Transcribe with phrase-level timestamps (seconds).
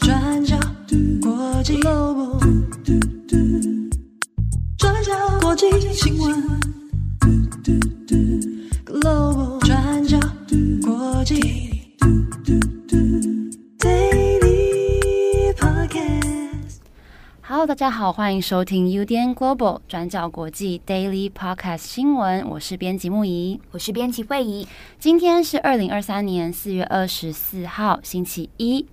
[0.00, 0.58] 转角
[1.20, 2.40] 国际 Global，
[4.76, 6.34] 转角国际新闻
[17.62, 22.44] Hello，大家好，欢迎收听 UDN Global 转角国际 Daily Podcast 新闻。
[22.48, 24.66] 我是编辑木仪，我是编辑惠仪。
[24.98, 28.84] 今天是二零二三年四月二十四号，星期一。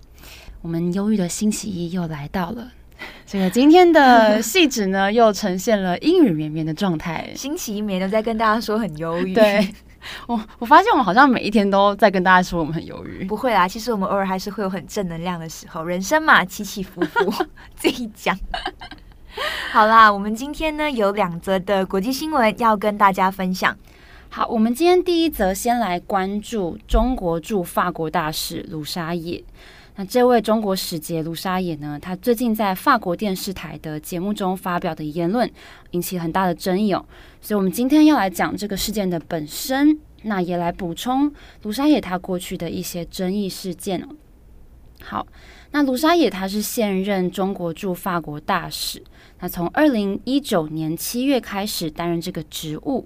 [0.62, 2.72] 我们忧郁的星期一又来到了。
[3.26, 7.28] 这个今天的 细致呢，又呈现了阴雨绵绵的状态。
[7.36, 9.34] 星期一每天都在跟大家说很忧郁。
[9.34, 9.68] 对。
[10.28, 13.26] 我我发现我们好像每一天都在跟大家说我们很犹豫。
[13.26, 15.84] 不会啦，其实我们偶尔还是会有很正能量的时候。
[15.84, 17.34] 人生嘛，起起伏伏，
[17.76, 18.38] 自己讲。
[19.72, 23.76] 好啦，我们今天呢有两则的国际新闻要跟大家分享。
[24.30, 29.44] 好，我们今天第一则先来关注中国驻法国大使卢沙野。
[30.00, 35.52] 那这位中国使节卢沙野呢，他最近在法国电视台的节目中发表的言论
[35.92, 37.06] 引起很大的争议哦。
[37.42, 41.30] 所以，我们今天要来讲这个事件的本身，那也来补充
[41.64, 44.08] 卢沙野他过去的一些争议事件哦。
[45.02, 45.28] 好，
[45.72, 49.04] 那卢沙野他是现任中国驻法国大使，
[49.42, 53.06] 那从二零一九年七月开始担任这个职务。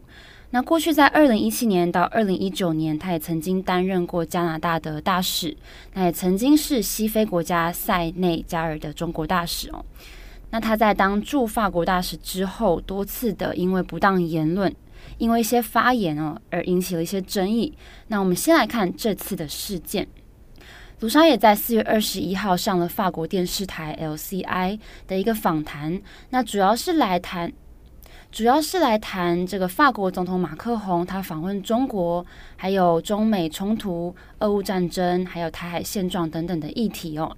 [0.53, 5.57] 那过去在二零一七年到二零一九年，他也曾经担任过加拿大的大使，
[5.95, 9.83] 那也曾经是西非国家塞内加尔的中国大使哦。
[10.51, 14.71] 那他在当驻法国大使之后，多次的因为不当言论，
[15.17, 17.75] 因为一些发言哦，而引起了一些争议。
[18.09, 20.07] 那我们先来看这次的事件。
[20.99, 27.51] 卢沙也在四月二十一号上了法国电视台 LCI 的一个访谈，那主要是来谈，
[28.33, 37.37] 主要是来谈这个法国总统马克宏他访问中国，还有中美冲突、俄乌战争，还有台海现状等等的议题哦。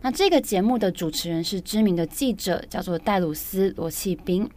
[0.00, 4.48] 那这个节目的主持人是知名的记者，叫做戴鲁斯·罗契宾。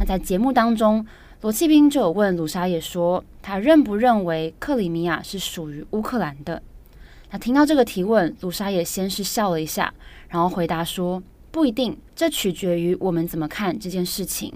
[0.00, 1.06] 那在节目当中，
[1.42, 6.60] 罗契宾就有问卢沙也说，他认不认为克里米亚是属于乌克兰的？
[7.30, 9.94] 那听到这个提问，卢沙也先是笑了一下，
[10.28, 14.52] 然后回答说，不一定，这取决于我们怎么看这件事情。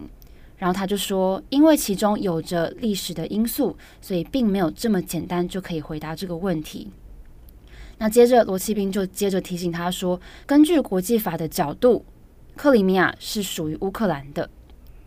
[0.64, 6.90] 然后他就说，因为其中有着历史的因素，所以并没有这么简单就可以回答这个问题。
[7.98, 12.02] 那接着，罗契宾就接着提醒他说：“根据国际法的角度，
[12.56, 14.48] 克里米亚是属于乌克兰的。”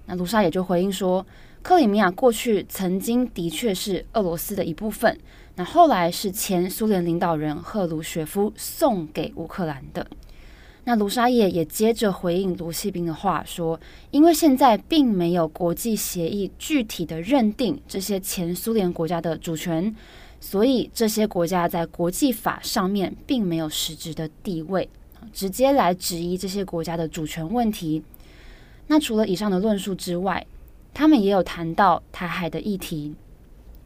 [0.06, 1.26] 那卢沙也就回应说
[1.64, 5.20] ：“克里米亚过去曾经的确是俄罗斯的一部分，
[5.56, 10.06] 那后来是前苏联领导人赫鲁雪夫送给乌克兰的。”
[10.88, 13.78] 那卢沙野也接着回应罗契宾的话说
[14.10, 19.94] ：“因为现在并没有国际协议具体的认定这些前苏联国家的主权。”
[20.40, 24.88] 所以这些国家在国际法上面并没有实质的地位，
[25.34, 28.02] 直接来质疑这些国家的主权问题。
[28.88, 30.48] 那除了以上的论述之外，
[30.94, 33.14] 他们也有谈到台海的议题。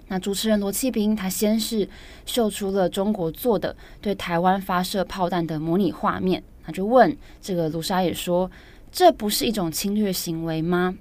[0.10, 1.90] 那主持人罗契宾他先是
[2.28, 8.50] 秀出了中国做的对台湾发射炮弹的模拟画面，他就问这个卢沙也说
[8.92, 10.98] ：“这不是一种侵略行为吗？”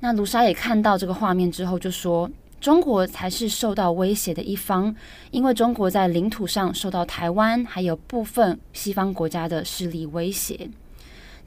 [0.00, 2.30] 那卢沙也看到这个画面之后就说。
[2.60, 4.92] 中国才是受到威胁的一方，
[5.30, 10.68] 因为中国在领土上受到台湾还有部分西方国家的势力威胁。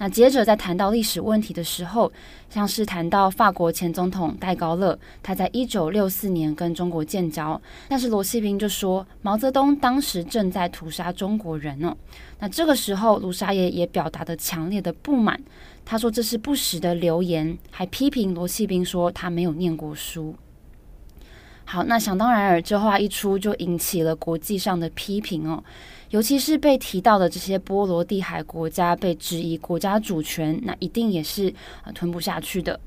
[0.01, 2.12] 那接着在谈到历史问题的时候，
[2.50, 11.95] 像是谈到法国前总统戴高乐，他在一九六四年跟中国建交，但是罗契宾就说毛泽东当时正在屠杀中国人哦。
[12.40, 15.40] 那这个时候卢沙野也表达了强烈的不满，
[15.85, 20.34] 他说这是不实的流言，还批评罗契宾说他没有念过书。
[21.63, 25.63] 好，那想当然尔，这话一出就引起了国际上的批评哦，
[26.11, 32.79] 尤其是被提到的这些波罗的海国家被质疑国家主权，那一定也是啊吞不下去的。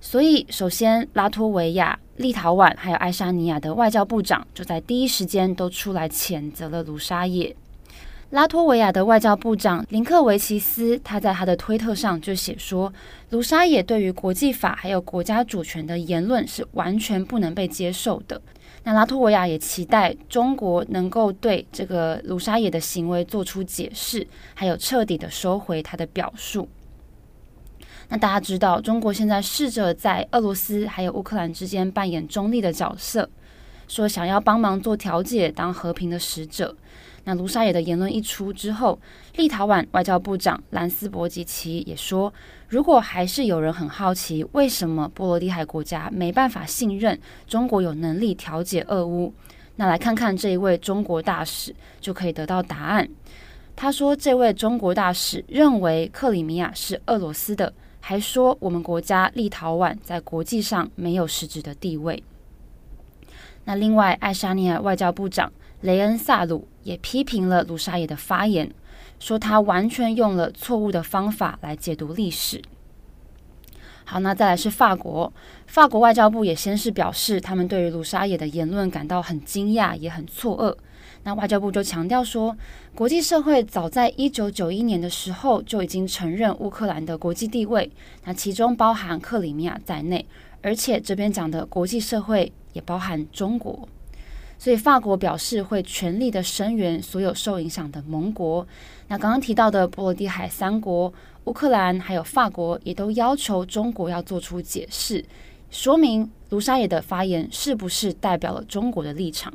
[0.00, 7.54] 所以，首先拉脱维亚、立陶宛还有爱沙尼亚的外交部长就在第一时间都出来谴责了卢沙野。
[8.30, 12.90] 拉脱维亚的外交部长林克维奇斯，他在他的推特上就写说，
[13.28, 18.40] 卢沙野对于国际法还有国家主权的言论是完全不能被接受的。
[18.84, 26.68] 那拉脱维亚也期待中国能够对这个卢沙野的行为做出解释，还有彻底的收回他的表述。
[28.08, 33.30] 那大家知道，中国现在试着在俄罗斯还有乌克兰之间扮演中立的角色，
[33.86, 36.76] 说想要帮忙做调解，当和平的使者。
[37.24, 38.98] 那卢沙野的言论一出之后，
[39.36, 42.32] 立陶宛外交部长兰斯伯吉奇也说，
[42.68, 47.16] 如果还是有人很好奇为什么波罗的海国家没办法信任
[47.46, 49.32] 中国有能力调解俄乌，
[49.76, 53.08] 那来看看这一位中国大使，就可以得到答案。
[53.76, 62.22] 他说，这位中国大使认为克里米亚是俄罗斯的，还说我们国家立陶宛在国际上没有实质的地位。
[63.64, 65.52] 那另外，爱沙尼亚外交部长
[65.82, 68.72] 雷恩萨鲁也批评了卢沙野的发言，
[69.18, 72.62] 说他完全用了错误的方法来解读历史。
[74.04, 75.32] 好，那再来是法国，
[75.66, 80.76] 法国外交部也先是表示，他们对于卢沙野的言论感到很惊讶，也很错愕。
[81.24, 82.56] 那外交部就强调说，
[82.96, 87.90] 国际社会早在一九九一年的时候就已经承认乌克兰的国际地位，
[88.24, 90.26] 那其中包含克里米亚在内，
[90.62, 93.88] 而且这边讲的国际社会也包含中国。
[94.62, 98.64] 所以法国表示会全力的声援所有受影响的盟国。
[99.08, 101.12] 那刚刚提到的波罗的海三国，
[101.46, 105.24] 乌克兰还有法国也都要求中国要做出解释，
[105.68, 109.52] 说明卢沙野的发言是不是代表了中国的立场。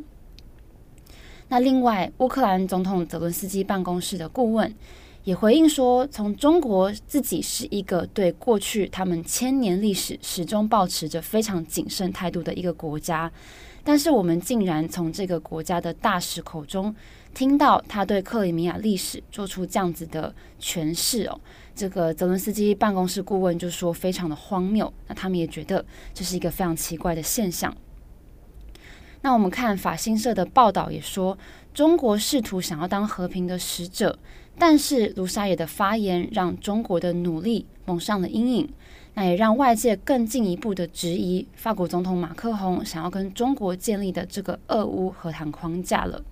[1.47, 4.75] 那另外，乌克兰总统泽伦斯基办公室的顾问
[5.23, 13.31] 也回应说，从中国自己是一个对过去他们千年历史始终保持着非常谨慎态度的一个国家，
[13.87, 16.93] 但是我们竟然从这个国家的大使口中
[17.33, 21.39] 听到他对克里米亚历史做出这样子的诠释哦，
[21.73, 27.73] 这个泽伦斯基办公室顾问就说非常的荒谬，那他们也觉得这是一个非常奇怪的现象。
[29.21, 31.37] 那我们看法新社的报道也说，
[31.73, 34.19] 中国试图想要当和平的使者，
[34.59, 38.69] 但是卢沙野的发言让中国的努力蒙上了阴影，
[39.17, 46.23] 那也让外界更进一步的质疑法国总统马克宏想要跟中国建立的这个俄乌和谈框架了。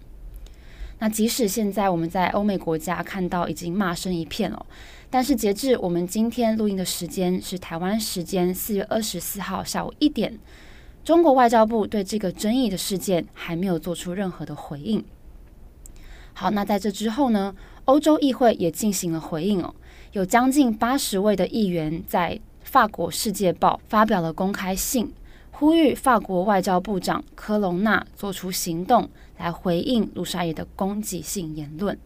[1.00, 4.64] 那即使现在我们在欧美国家看到已经骂声一片了，
[5.10, 10.38] 但是截至我们今天录音的时间是台湾时间四月二十四号下午一点。
[11.04, 15.04] 中国外交部对这个争议的事件还没有做出任何的回应。
[16.34, 17.56] 好，那在这之后呢，
[17.86, 19.74] 欧洲议会也进行了回应哦，
[20.12, 22.40] 有将近八十位的议员在
[22.76, 25.10] 法国《世界报》发表了公开信，
[25.50, 31.98] 呼吁法国外交部长科隆纳做出行动来回应卢沙野的攻击性言论。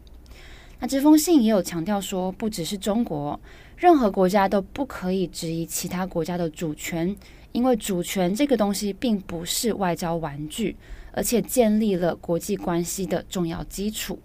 [0.79, 3.39] 那这封信也有强调说，不只是中国，
[3.77, 7.15] 任何国家都不可以质疑其他国家的主权。
[7.51, 10.77] 因为主权这个东西并不是外交玩具，
[11.13, 14.19] 而且建立了国际关系的重要基础。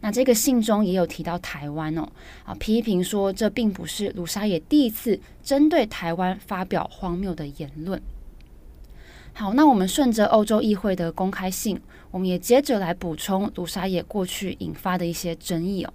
[0.00, 2.08] 那这个信中也有提到台湾哦，
[2.44, 8.00] 啊，批评说这并不是卢沙野第一次针对台湾发表荒谬的言论。
[9.32, 11.80] 好，那我们顺着欧洲议会的公开信，
[12.10, 15.92] 我们也接着来补充卢沙野过去引发的一些争议哦。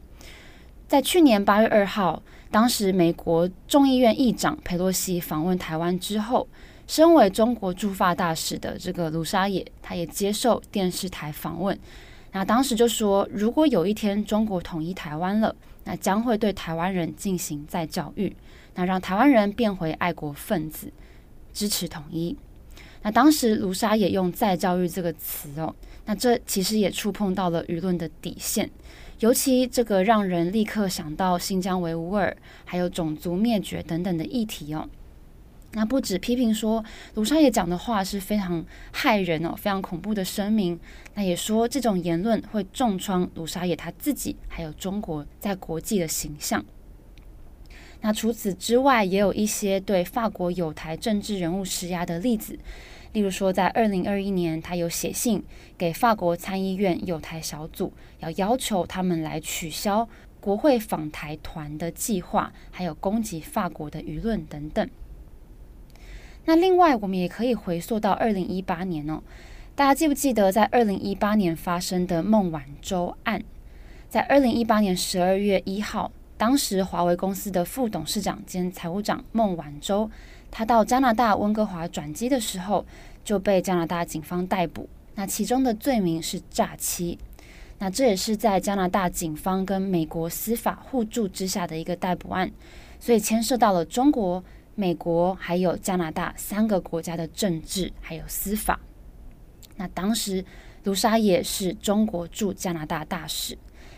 [0.88, 2.22] 在去年八月二号，
[2.52, 6.48] 当时美国众议院议长佩洛西访问台湾之后，
[6.88, 11.78] 身为中国驻法大使的这个卢沙野，他也接受电视台访问。
[12.34, 18.36] 那当时就说，如果有一天中国统一台湾了，那将会对台湾人进行再教育，
[18.76, 20.92] 那让台湾人变回爱国分子，
[21.54, 22.36] 支持统一。
[23.04, 25.76] 那当时卢沙也用再教育这个词哦，
[26.06, 28.70] 那这其实也触碰到了舆论的底线。
[29.20, 32.36] 尤其这个让人立刻想到新疆维吾尔，
[32.66, 34.90] 还有种族灭绝等等的议题哦。
[35.76, 36.84] 那不止批评说
[37.16, 40.80] 卢沙野讲的话是非常骇人哦，非常恐怖的声明。
[41.16, 46.64] 那也说这种言论会重创卢沙野他自己，还有中国在国际的形象。
[48.02, 52.60] 那除此之外，也有一些对法国有台政治人物施压的例子。
[53.14, 55.42] 例如说，在二零二一年，他有写信
[55.78, 60.08] 给法国参议院有台小组，要要求他们来取消
[60.40, 64.90] 国会访台团的计划，还有攻击法国的舆论等等。
[66.46, 69.22] 那另外，我们也可以回溯到二零一八年哦，
[69.76, 73.42] 大家记不记得在二零一八年发生的孟晚舟案？
[74.10, 80.12] 在二零一八年十二月一号，当时华为公司的副董事长兼财务长孟晚舟。
[80.52, 82.86] 他到加拿大温哥华转机的时候，
[83.24, 84.88] 就被加拿大警方逮捕。
[85.16, 87.18] 那其中的罪名是诈欺。
[87.80, 92.52] 那这也是在加拿大警方跟美国司法互助之下的一个逮捕案，
[93.00, 94.44] 所以牵涉到了中国、
[94.76, 98.80] 美国还有加拿大三个国家的政治还有司法。
[99.78, 100.44] 那当时
[100.84, 103.58] 卢沙野是中国驻加拿大大使，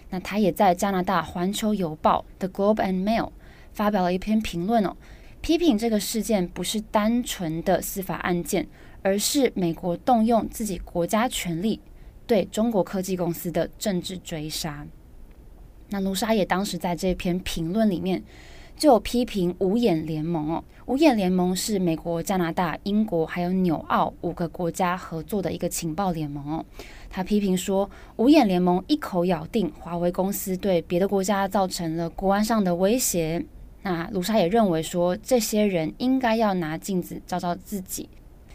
[0.10, 3.32] 那他也在加拿大《环球邮报》The Globe and Mail
[3.74, 4.96] 发表了一篇评论哦。
[5.42, 8.68] 批评这个事件不是单纯的司法案件，
[9.02, 11.80] 而是美国动用自己国家权力
[12.26, 14.88] 对中国科技公司的政治追杀。
[15.90, 18.24] 那卢沙野当时在这篇评论里面
[18.76, 20.64] 就有批评五眼联盟哦。
[20.86, 26.66] 五眼联盟是美国、加拿大、英国还有纽澳五个国家合作的一个情报联盟哦。
[27.10, 33.44] 他批评说，五眼联盟一口咬定华为公司对别的国家造成了国安上的威胁。
[33.82, 38.10] 那卢沙也认为说，这些人应该要拿镜子照照自己。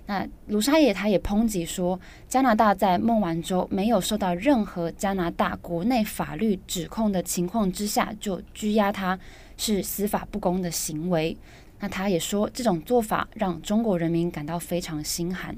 [0.06, 1.98] 那卢沙野他也抨击说，
[2.28, 9.16] 加拿大在孟晚舟没有受到任何加拿大国内法律指控的情况之下就拘押他，
[9.60, 11.36] 是司法不公的行为。
[11.78, 15.54] 那他也说，这种做法让中国人民感到非常心寒。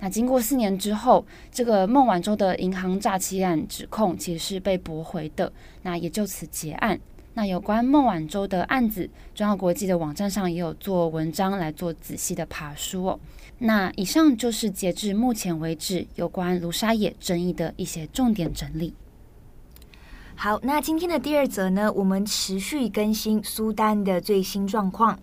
[0.00, 5.52] 那经过四年之后，这个孟晚舟的银行诈欺案指控其实是被驳回的，
[5.82, 6.98] 那也就此结案。
[7.34, 13.20] 那有关孟晚舟的案子，中央国际的网站上也有做文章来做仔细的爬梳哦。
[13.58, 18.92] 那以上就是截至目前为止有关卢沙野争议的一些重点整理。
[20.42, 25.16] 好，那今天的第二则呢，我们持续更新苏丹的最新状况。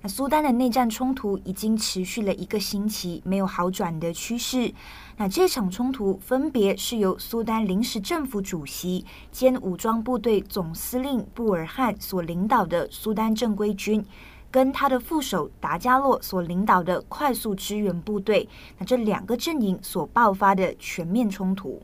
[0.00, 4.72] 那苏丹的内战冲突已经持续了一个星期，没有好转的趋势。
[5.18, 14.02] 那这场冲突分别是由苏丹临时政府主席兼武装部队总司令布尔汉所领导的苏丹正规军，
[14.50, 21.82] 跟他的副手达加洛所领导的快速支援部队，那这两个阵营所爆发的全面冲突。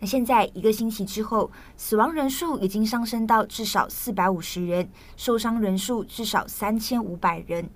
[0.00, 7.68] 那现在一个星期之后，死亡人数已经上升到至少四百五十人，受伤人数至少三千五百人。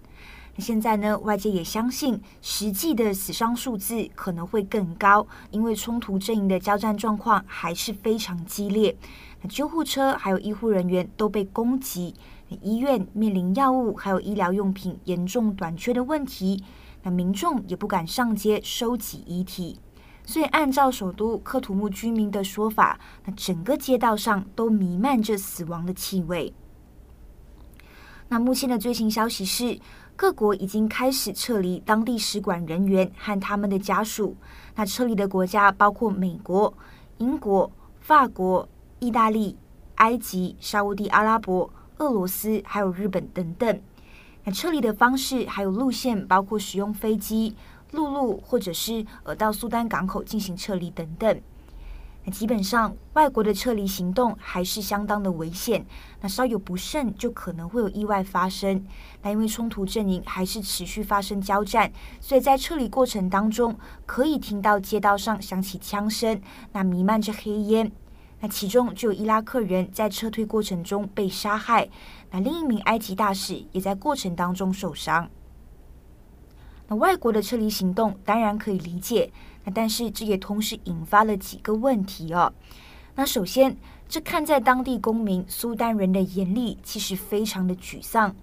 [0.57, 8.97] 那现在呢，外界也相信实际的死伤数字可能会更高，因为冲突阵营的交战状况还是非常激烈。
[9.43, 12.15] 那救护车还有医护人员都被攻击，
[12.63, 16.65] 医院面临药物还有医疗用品严重短缺的问题。
[17.03, 19.79] 那民众也不敢上街收集遗体。
[20.27, 26.53] 所以，按照首都克图木居民的说法，那整个街道上都弥漫着死亡的气味。
[28.29, 29.79] 那目前的最新消息是，
[30.17, 34.35] 各国已经开始撤离当地使馆人员和他们的家属。
[34.75, 36.73] 那撤离的国家包括美国、
[37.19, 38.67] 英国、法国、
[39.01, 39.57] 意大利、
[39.97, 43.81] 埃及、沙乌地阿拉伯、俄罗斯，还有日本等等。
[44.45, 47.55] 那撤离的方式还有路线包括使用飞机。
[47.95, 51.41] 陆路或者是呃到苏丹港口进行撤离等等，
[52.25, 55.87] 那基本上外国的撤离行动还是相当的危险，
[56.21, 58.85] 那稍有不慎就可能会有意外发生。
[59.23, 66.41] 那因为冲突阵营还是持续发生交战，所以在撤离过程当中可以听到街道上响起枪声，
[66.73, 67.91] 那弥漫着黑烟。
[68.41, 71.89] 那其中就有伊拉克人在撤退过程中被杀害，
[72.31, 75.31] 那另一名埃及大使也在过程当中受伤。
[76.89, 79.31] 那外国的撤离行动当然可以理解，
[79.65, 82.53] 那但是这也同时引发了几个问题哦。
[83.15, 83.77] 那首先，
[84.09, 88.35] 这看在当地公民苏丹人的眼里，其实非常的沮丧。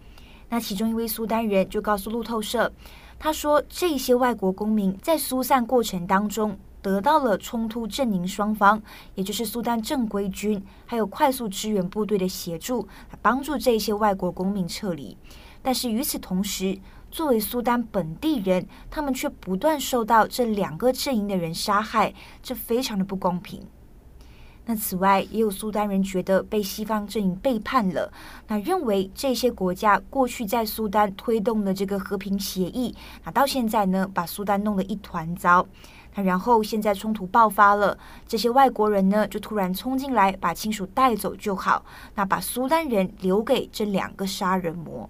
[0.49, 2.71] 那其中一位苏丹人就告诉路透社，
[3.19, 8.81] 他说这些外国公民在疏散过程当中得到了冲突阵营双方，
[9.15, 12.87] 也就是苏丹正规军还有快速支援部队的协助，
[13.21, 15.15] 帮助这些外国公民撤离。
[15.61, 16.79] 但是与此同时，
[17.11, 23.61] 作为苏丹本地人，他们却不断受到这两个阵营的人杀害，这非常的不公平。
[24.65, 28.13] 那此外，也有苏丹人觉得被西方阵营背叛了，
[28.47, 35.67] 那认为这些国家过去在苏丹推动的这个和平协议，那到现在呢，把苏丹弄得一团糟。
[36.13, 41.83] 那然后现在冲突爆发了，这些外国人呢就突然冲进来，把亲属带走就好，
[42.15, 45.09] 那把苏丹人留给这两个杀人魔。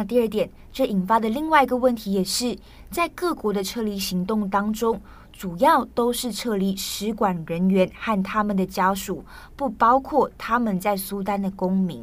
[0.00, 2.56] 那第二点，这引发的另外一个问题也是，
[2.90, 4.98] 在各国的撤离行动当中，
[5.30, 9.22] 主要都是撤离使馆人员和他们的家属，
[9.54, 12.02] 不包括他们在苏丹的公民。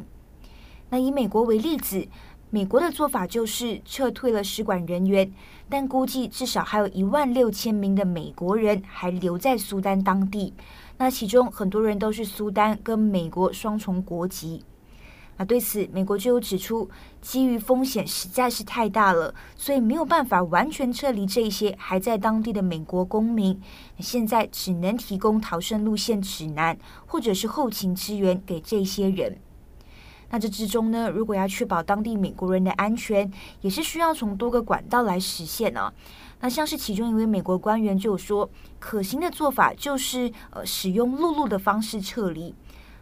[0.92, 2.08] 那以美国为例子，
[2.52, 5.34] 美国的做法就是撤退了使馆人员，
[5.68, 10.54] 但估计至少还有一万六千名的美国人还留在苏丹当地。
[11.00, 14.64] 那其中很多人都是苏丹跟美国双重国籍。
[15.38, 16.90] 那对此，美国就有指出，
[17.22, 23.62] 基于风险实在是太大了，所以没有办法完全撤离这些还在当地的美国公民。
[24.00, 26.76] 现在只能提供逃生路线指南，
[27.06, 29.38] 或者是后勤支援给这些人。
[30.30, 35.94] 那这之中呢，如果要确保当地美国人的安全，也是需要从多个管道来实现呢、
[36.42, 42.54] 那像是其中一位美国官员就说，可行的做法就是呃使用陆路的方式撤离。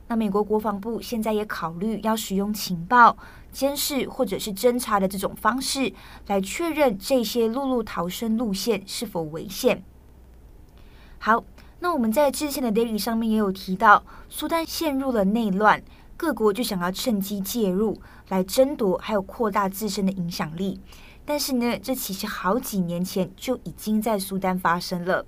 [0.07, 3.17] 那美国国防部现在也考虑要使用情报、
[3.51, 5.91] 监视或者是侦查的这种方式，
[6.27, 9.83] 来确认这些陆路逃生路线是否违宪。
[11.17, 11.43] 好，
[11.79, 15.81] 那我们在之前的 daily 上面也有提到，苏丹陷入了内乱，
[16.15, 20.79] 各国就想要趁机介入，来争夺还有扩大自身的影响力。
[21.25, 25.25] 但是呢，这其实好几年前就已经在苏丹发生了。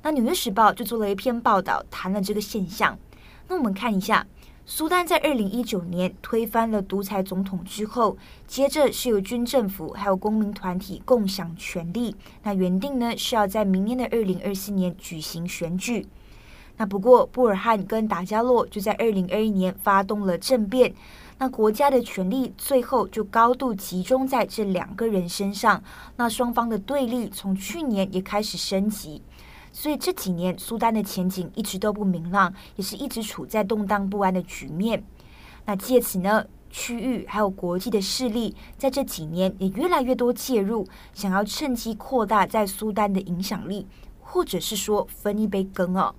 [0.00, 2.98] 那《纽约时报》就做了一篇报道，谈了这个现象。
[3.48, 4.26] 那我们看一下，
[4.66, 12.14] 苏丹在二零一九年推翻了独裁总统之后，接着是由军政府还有公民团体共享权力。
[12.42, 16.06] 那原定呢是要在明年的二零二四年举行选举。
[16.76, 20.94] 那不过，布尔汉跟达加洛就在二零二一年发动了政变。
[21.38, 25.82] 那国家的权力最后就高度集中在这两个人身上，
[26.16, 29.22] 那双方的对立从去年也开始升级，
[29.72, 35.04] 所以这几年苏丹的前景一直都不明朗，也是一直处在动荡不安的局面。
[35.64, 43.86] 那借此呢，区域还有国际的势力在这几年也越来越多介入，想要趁机扩大在苏丹的影响力，
[44.20, 46.14] 或者是说分一杯羹哦。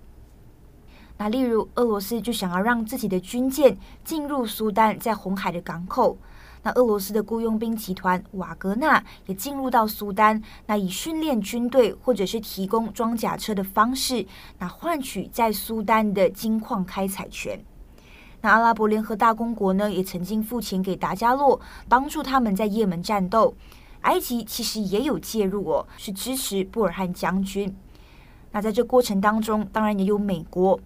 [1.17, 6.17] 那例如，俄罗斯就想要让自己的军舰进入苏丹在红海的港口。
[6.61, 14.25] 那俄罗斯的雇佣兵集团瓦格纳也进入到苏丹，那以训练军队或者是提供装甲车的方式，
[14.57, 17.59] 那换取在苏丹的金矿开采权。
[18.41, 23.53] 那阿拉伯联合大公国呢，也曾经付钱给达加洛，帮助他们在也门战斗。
[24.01, 27.75] 埃及其实也有介入哦，是支持布尔汉将军。
[28.51, 30.79] 那在这过程当中，当然也有美国。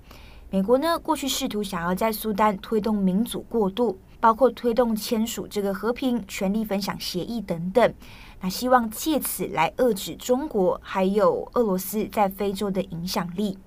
[0.50, 7.94] 美国呢，过去试图想要在苏丹推动民主过渡，包括推动签署这个和平权力分享协议等等，
[8.40, 13.58] 那希望借此来遏制中国还有俄罗斯在非洲的影响力。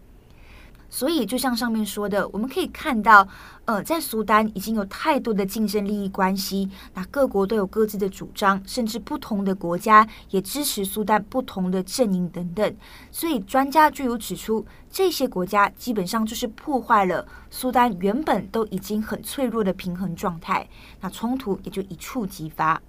[0.97, 3.29] 所以，就像上面说的，我们可以看到，
[3.67, 12.77] 呃，在苏丹已经有太多的竞争利益关系，那各国都有各自的主张，甚至不同的国家也支持苏丹不同的阵营等等。
[13.11, 20.67] 所以，专家就有指出，这些国家基本上就是破坏了苏丹原本都已经很脆弱的平衡状态，
[21.03, 22.81] 那冲突也就一触即发。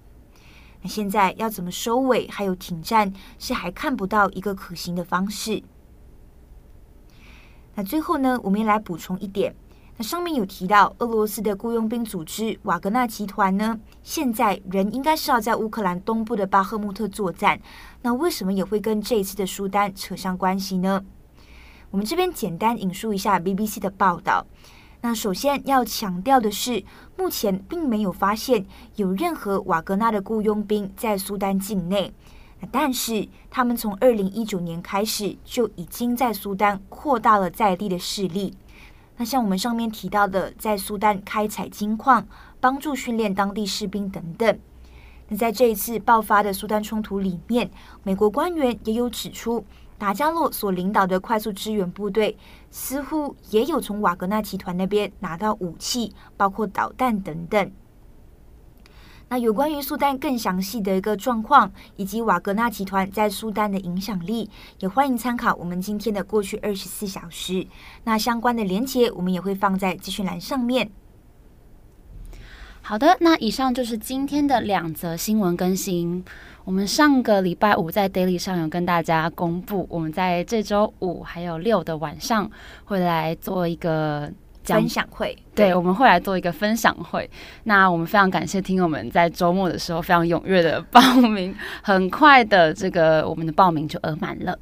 [0.80, 5.62] 那现在要怎么收尾，还有停战，是还看不到一个可行的方式。
[7.78, 9.54] 那最后呢，我们也来补充一点。
[9.96, 17.60] 那上面有提到，俄罗斯的雇佣兵组织瓦格纳集团呢，现在人应该是要在乌克兰东部的巴赫穆特作战。
[18.02, 21.04] 那为什么也会跟这一次的苏丹扯上关系呢？
[21.92, 24.44] 我们这边简单引述一下 BBC 的报道。
[25.00, 26.82] 那首先要强调的是，
[27.16, 32.12] 目前并没有发现有任何瓦格纳的雇佣兵在苏丹境内。
[32.70, 38.54] 但是，他们从二零一九年开始就已经在苏丹扩大了在地的势力。
[39.16, 42.26] 那像我们上面提到的，在苏丹开采金矿、
[42.60, 44.58] 帮助训练当地士兵等等。
[45.28, 47.70] 那在这一次爆发的苏丹冲突里面，
[48.02, 49.64] 美国官员也有指出，
[49.96, 52.36] 达加洛所领导的快速支援部队
[52.70, 57.70] 似乎也有从瓦格纳集团那边拿到武器，包括导弹等等。
[59.30, 64.48] 那有关于苏丹更详细的一个状况，以及瓦格纳集团在苏丹的影响力，
[64.80, 67.66] 也欢迎参考我们今天的过去二十四小时。
[68.04, 70.90] 那相关的连结，我们也会放在资讯栏上面。
[72.80, 76.24] 好的，那以上就是今天的两则新闻更新。
[76.64, 82.50] 我们上个礼拜五在 Daily 上有跟大家公布，我们在这周五还有六的晚上
[82.86, 84.32] 会来做一个。
[84.64, 87.28] 分享会，对，我们会来做一个分享会。
[87.64, 94.58] 那我们非常感谢听友们在周末的时候非常踊跃的报名，很快的这个我们的报名就额满了。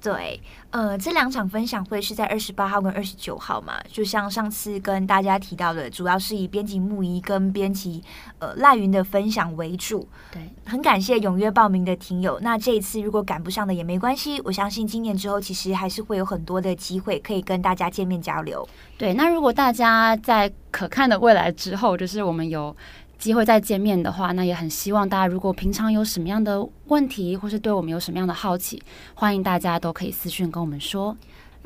[0.00, 8.02] 对，呃，这两场分享会是在二十八号跟二十九号嘛，就像上次跟大家提到的，主要是以编辑木仪跟编辑
[8.38, 10.08] 呃赖云的分享为主。
[10.30, 12.38] 对，很感谢踊跃报名的听友。
[12.40, 18.66] 那这一次如果赶不上的也没关系，我相信今年之后其实还是会有很多的机会可以跟大家见面交流。
[18.96, 22.74] 对，那如果大家在可看的未来之后，就是我们有。
[23.18, 28.80] 机会再见面的话，那也很希望大家，如果平常有什么样的问题，或是对我们有什么样的好奇，
[29.14, 31.16] 欢迎大家都可以私信跟我们说。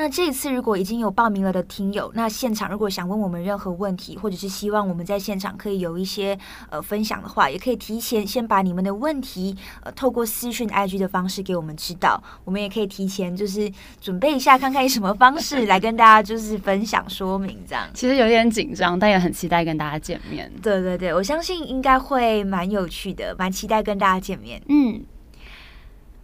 [0.02, 6.36] 那这一次如果已经有报名了的听友，那现场如果想问我们任何问题，或者是希望我们在现场可以有一些
[6.70, 17.88] 呃分享的话，也可以提前先把你们的问题呃透过私讯 IG 的方式给我们知道，我们也可以提前就是准备一下，看看以什么方式来跟大家就是分享说明这样。
[17.94, 20.50] 其实有点紧张，但也很期待跟大家见面。
[20.60, 24.60] 对对对，我相信应该会蛮有趣的，蛮期待跟大家见面。
[24.68, 25.04] 嗯。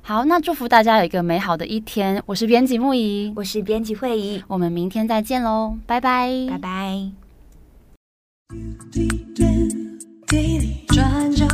[0.08, 2.22] 好，那祝福大家有一个美好的一天。
[2.24, 7.10] 我是编辑木仪，我是编辑慧怡，我们明天再见喽，拜拜，拜拜。
[10.96, 11.46] 转角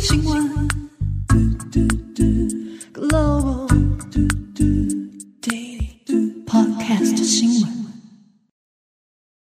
[0.00, 0.48] 新闻
[2.94, 3.68] ，Global
[6.46, 7.77] Podcast 新闻。